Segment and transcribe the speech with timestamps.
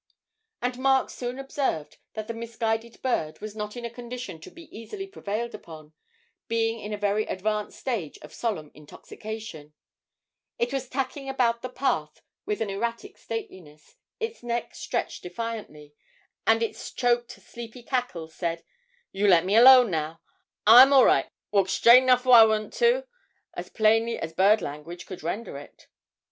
[0.63, 4.63] And Mark soon observed that the misguided bird was not in a condition to be
[4.75, 5.93] easily prevailed upon,
[6.47, 9.73] being in a very advanced stage of solemn intoxication;
[10.57, 15.93] it was tacking about the path with an erratic stateliness, its neck stretched defiantly,
[16.47, 18.63] and its choked sleepy cackle said,
[19.11, 20.19] 'You lemme 'lone now,
[20.65, 23.05] I'm all ri', walk shtraight enough 'fiwan'to!'
[23.53, 25.85] as plainly as bird language could render it.